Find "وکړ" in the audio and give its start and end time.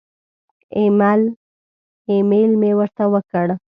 3.13-3.47